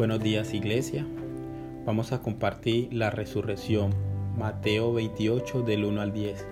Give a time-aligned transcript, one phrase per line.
[0.00, 1.04] Buenos días iglesia.
[1.84, 3.92] Vamos a compartir la resurrección.
[4.34, 6.46] Mateo 28 del 1 al 10.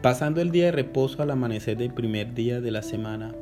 [0.00, 3.34] Pasando el día de reposo al amanecer del primer día de la semana,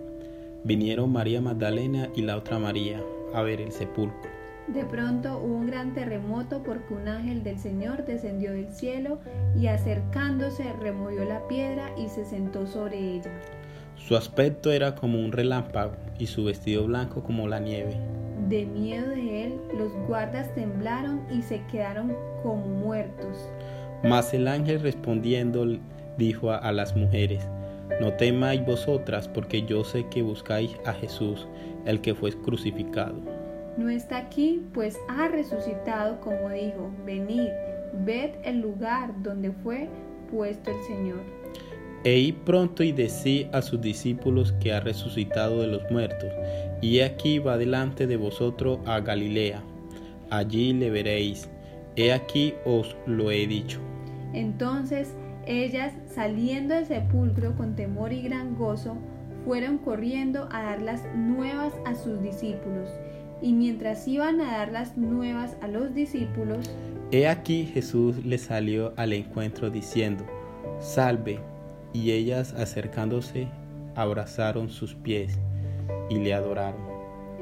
[0.65, 3.01] vinieron María Magdalena y la otra María
[3.33, 4.29] a ver el sepulcro.
[4.67, 9.21] De pronto hubo un gran terremoto porque un ángel del Señor descendió del cielo
[9.57, 13.31] y acercándose removió la piedra y se sentó sobre ella.
[13.95, 17.97] Su aspecto era como un relámpago y su vestido blanco como la nieve.
[18.51, 23.49] De miedo de él, los guardas temblaron y se quedaron como muertos.
[24.03, 25.79] Mas el ángel respondiendo
[26.19, 27.47] dijo a, las mujeres,
[28.01, 31.47] no temáis vosotras, porque yo sé que buscáis a Jesús,
[31.87, 33.15] el que fue crucificado.
[33.77, 37.51] No está aquí, pues ha resucitado, como dijo, venid,
[38.05, 39.89] ved el lugar donde fue
[40.29, 41.21] puesto el Señor.
[42.03, 46.31] E id pronto y decí a sus discípulos que ha resucitado de los muertos,
[46.81, 49.63] y aquí va delante de vosotros a Galilea,
[50.31, 51.49] allí le veréis,
[51.97, 53.81] he aquí os lo he dicho.
[54.33, 55.15] Entonces
[55.47, 58.97] ellas, saliendo del sepulcro con temor y gran gozo,
[59.45, 62.91] fueron corriendo a dar las nuevas a sus discípulos.
[63.43, 66.71] Y mientras iban a dar las nuevas a los discípulos,
[67.11, 70.25] he aquí Jesús les salió al encuentro diciendo,
[70.79, 71.41] Salve,
[71.93, 73.49] y ellas acercándose
[73.97, 75.39] abrazaron sus pies
[76.09, 76.81] y le adoraron.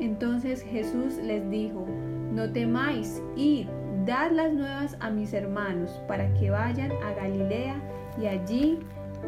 [0.01, 1.87] Entonces Jesús les dijo,
[2.33, 3.67] no temáis, id,
[4.05, 7.77] dad las nuevas a mis hermanos para que vayan a Galilea
[8.21, 8.79] y allí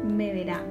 [0.03, 0.65] me verán.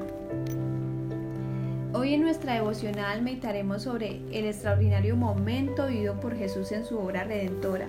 [1.92, 7.25] Hoy en nuestra devocional meditaremos sobre el extraordinario momento vivido por Jesús en su obra
[7.25, 7.89] redentora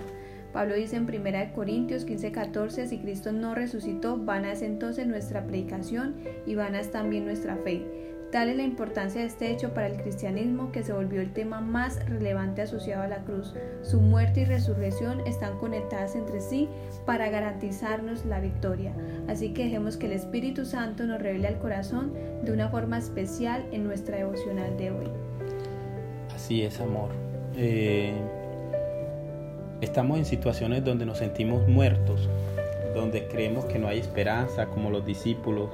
[0.54, 6.16] Pablo dice en 1 Corintios 15:14, si Cristo no resucitó, vana es entonces nuestra predicación
[6.46, 8.11] y vana es también nuestra fe.
[8.32, 11.60] Tal es la importancia de este hecho para el cristianismo que se volvió el tema
[11.60, 13.54] más relevante asociado a la cruz.
[13.82, 16.70] Su muerte y resurrección están conectadas entre sí
[17.06, 18.94] para garantizarnos la victoria.
[19.28, 23.66] Así que dejemos que el Espíritu Santo nos revele al corazón de una forma especial
[23.72, 25.08] en nuestra devocional de hoy.
[26.34, 27.10] Así es, amor.
[27.58, 28.14] Eh,
[29.82, 32.30] Estamos en situaciones donde nos sentimos muertos,
[32.94, 35.72] donde creemos que no hay esperanza, como los discípulos,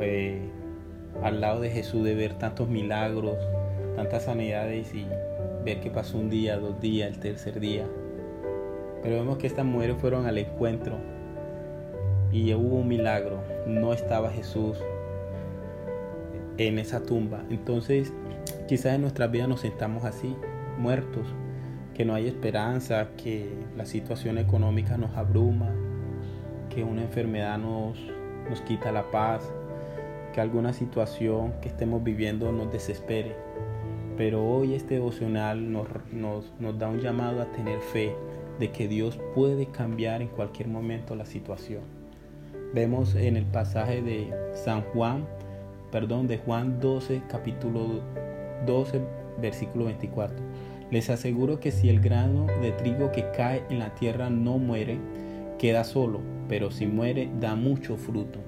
[0.00, 0.40] eh,
[1.22, 3.38] al lado de Jesús de ver tantos milagros,
[3.96, 5.06] tantas sanidades y
[5.64, 7.86] ver que pasó un día, dos días, el tercer día.
[9.02, 10.96] Pero vemos que estas mujeres fueron al encuentro
[12.32, 13.42] y hubo un milagro.
[13.66, 14.78] No estaba Jesús
[16.58, 17.44] en esa tumba.
[17.50, 18.12] Entonces,
[18.66, 20.36] quizás en nuestras vidas nos sentamos así,
[20.78, 21.26] muertos,
[21.94, 25.70] que no hay esperanza, que la situación económica nos abruma,
[26.74, 27.98] que una enfermedad nos,
[28.48, 29.48] nos quita la paz,
[30.34, 33.36] que alguna situación que estemos viviendo nos desespere.
[34.16, 38.14] Pero hoy este devocional nos, nos, nos da un llamado a tener fe
[38.58, 41.82] de que Dios puede cambiar en cualquier momento la situación.
[42.74, 45.24] Vemos en el pasaje de San Juan,
[45.90, 48.02] perdón, de Juan 12, capítulo
[48.66, 49.00] 12,
[49.40, 50.36] versículo 24
[50.90, 54.98] les aseguro que si el grano de trigo que cae en la tierra no muere,
[55.58, 58.38] queda solo, pero si muere da mucho fruto.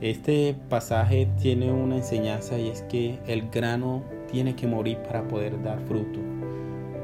[0.00, 5.62] Este pasaje tiene una enseñanza y es que el grano tiene que morir para poder
[5.62, 6.18] dar fruto.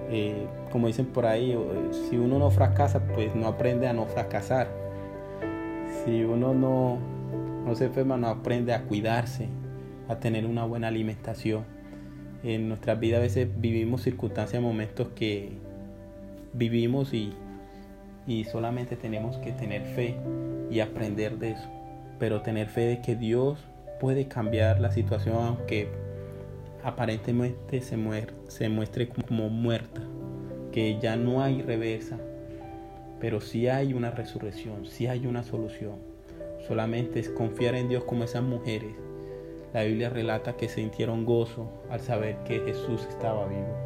[0.08, 1.56] Eh, como dicen por ahí,
[2.08, 4.68] si uno no fracasa, pues no aprende a no fracasar.
[6.04, 6.98] Si uno no,
[7.66, 9.48] no se enferma, no aprende a cuidarse,
[10.08, 11.76] a tener una buena alimentación
[12.46, 15.50] en nuestras vidas a veces vivimos circunstancias, momentos que
[16.52, 17.32] vivimos y,
[18.26, 20.14] y solamente tenemos que tener fe
[20.70, 21.75] y aprender de eso.
[22.18, 23.58] Pero tener fe de que Dios
[24.00, 25.88] puede cambiar la situación aunque
[26.82, 27.96] aparentemente se,
[28.48, 30.00] se muestre como muerta,
[30.72, 32.18] que ya no hay reversa,
[33.20, 35.96] pero sí hay una resurrección, sí hay una solución.
[36.66, 38.94] Solamente es confiar en Dios como esas mujeres
[39.76, 43.85] la Biblia relata que sintieron gozo al saber que Jesús estaba vivo.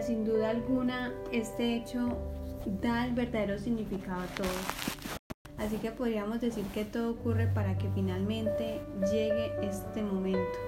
[0.00, 2.16] Sin duda alguna, este hecho
[2.80, 4.48] da el verdadero significado a todo.
[5.58, 8.80] Así que podríamos decir que todo ocurre para que finalmente
[9.12, 10.58] llegue este momento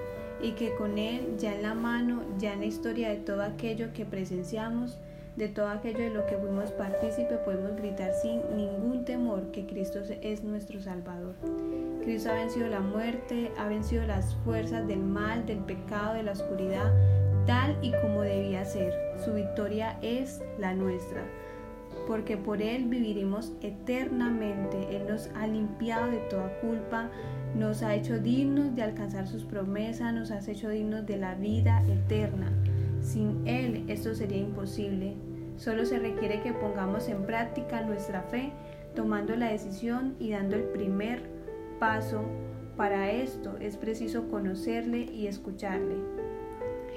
[0.43, 3.93] y que con Él ya en la mano, ya en la historia de todo aquello
[3.93, 4.99] que presenciamos,
[5.37, 10.01] de todo aquello de lo que fuimos partícipe, podemos gritar sin ningún temor que Cristo
[10.21, 11.35] es nuestro Salvador.
[12.05, 16.33] Cristo ha vencido la muerte, ha vencido las fuerzas del mal, del pecado, de la
[16.33, 16.93] oscuridad,
[17.47, 18.93] tal y como debía ser.
[19.25, 21.23] Su victoria es la nuestra.
[22.07, 24.95] porque por Él viviremos eternamente.
[24.95, 27.09] Él nos ha limpiado de toda culpa,
[27.55, 31.83] nos ha hecho dignos de alcanzar sus promesas, nos ha hecho dignos de la vida
[31.89, 32.53] eterna.
[33.01, 35.15] Sin Él esto sería imposible.
[35.57, 38.53] Solo se requiere que pongamos en práctica nuestra fe,
[38.95, 41.23] tomando la decisión y dando el primer
[41.79, 42.23] paso.
[42.77, 46.24] Para esto es preciso conocerle y escucharle.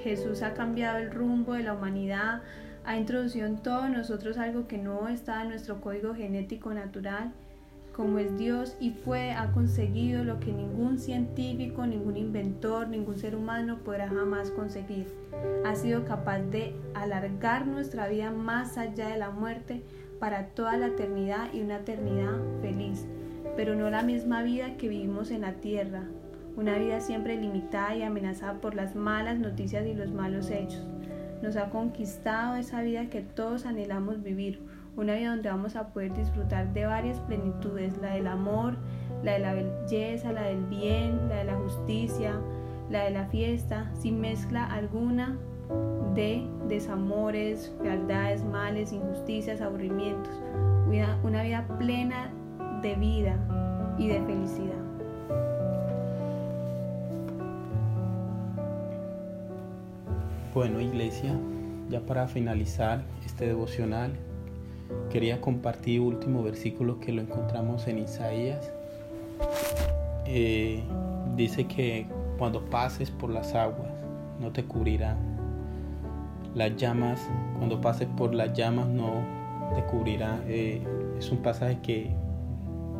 [0.02, 2.42] Jesús ha cambiado el rumbo de la humanidad,
[2.84, 7.32] ha introducido en todos nosotros algo que no está en nuestro código genético natural,
[7.92, 13.34] como es Dios, y fue, ha conseguido lo que ningún científico, ningún inventor, ningún ser
[13.34, 15.12] humano podrá jamás conseguir.
[15.66, 19.82] Ha sido capaz de alargar nuestra vida más allá de la muerte
[20.20, 23.04] para toda la eternidad y una eternidad feliz,
[23.56, 26.04] pero no la misma vida que vivimos en la tierra,
[26.58, 30.84] una vida siempre limitada y amenazada por las malas noticias y los malos hechos.
[31.40, 34.60] Nos ha conquistado esa vida que todos anhelamos vivir,
[34.96, 38.76] una vida donde vamos a poder disfrutar de varias plenitudes, la del amor,
[39.22, 42.34] la de la belleza, la del bien, la de la justicia,
[42.90, 45.38] la de la fiesta, sin mezcla alguna
[46.14, 50.34] de desamores, fealdades, males, injusticias, aburrimientos,
[51.22, 52.32] una vida plena
[52.82, 53.36] de vida
[53.96, 54.88] y de felicidad.
[60.54, 61.34] Bueno, iglesia,
[61.90, 64.12] ya para finalizar este devocional,
[65.10, 68.72] quería compartir último versículo que lo encontramos en Isaías.
[70.24, 70.82] Eh,
[71.36, 72.06] dice que
[72.38, 73.90] cuando pases por las aguas
[74.40, 75.18] no te cubrirán.
[76.54, 77.20] Las llamas,
[77.58, 79.22] cuando pases por las llamas no
[79.74, 80.44] te cubrirán.
[80.48, 80.82] Eh,
[81.18, 82.10] es un pasaje que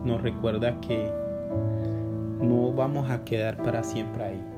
[0.04, 1.10] nos recuerda que
[2.42, 4.57] no vamos a quedar para siempre ahí.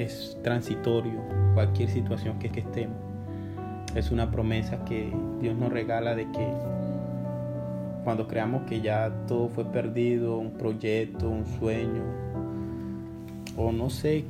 [0.00, 1.20] Es transitorio
[1.52, 2.96] cualquier situación que, estemos.
[3.94, 5.12] Es una promesa que
[5.42, 6.48] Dios nos regala de que
[8.02, 12.02] cuando creamos que ya todo fue perdido, un proyecto, un sueño,
[13.58, 14.24] o no sé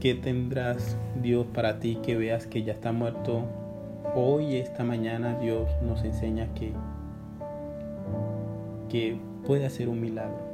[0.00, 3.42] qué tendrás Dios para ti que veas que ya está muerto,
[4.14, 6.72] hoy, esta mañana, Dios nos enseña que,
[8.88, 10.49] que puede hacer un milagro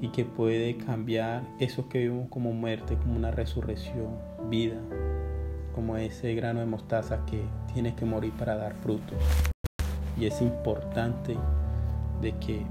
[0.00, 4.18] y que puede cambiar eso que vimos como muerte, como una resurrección,
[4.50, 4.76] vida,
[5.74, 9.18] como ese grano de mostaza que tiene que morir para dar frutos.
[10.18, 11.36] Y es importante
[12.20, 12.62] de que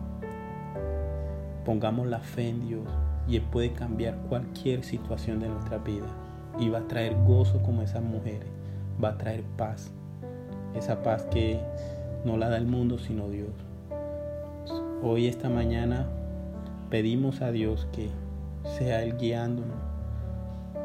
[1.64, 2.88] pongamos la fe en Dios
[3.28, 6.08] y Él puede cambiar cualquier situación de nuestra vida.
[6.60, 8.48] Y va a traer gozo como esas mujeres,
[9.04, 9.92] va a traer paz.
[10.74, 11.60] Esa paz que
[12.24, 13.52] no la da el mundo sino Dios.
[15.04, 16.08] Hoy, esta mañana,
[16.90, 18.10] pedimos a Dios que
[18.78, 19.78] sea Él guiándonos,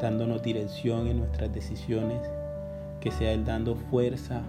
[0.01, 2.21] dándonos dirección en nuestras decisiones,
[2.99, 4.41] que sea Él dando fuerza,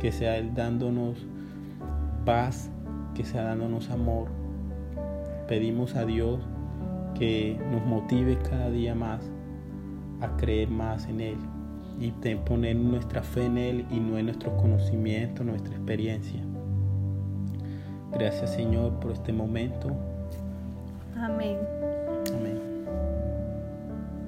[0.00, 1.26] que sea Él dándonos
[2.24, 2.70] paz,
[3.14, 4.28] que sea dándonos amor.
[5.48, 6.40] Pedimos a Dios
[7.14, 9.30] que nos motive cada día más
[10.20, 11.38] a creer más en Él
[12.00, 16.40] y poner nuestra fe en Él y no en nuestro conocimiento, nuestra experiencia.
[18.12, 20.13] Gracias Señor por este momento.
[21.24, 21.93] Amém.